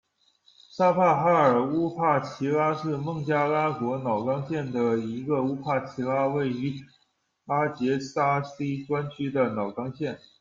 [0.71, 6.83] 沙帕哈尔乌帕齐拉是孟加拉国瑙冈县的一个乌帕齐拉，位于
[7.45, 10.17] 拉杰沙希专区的瑙冈县。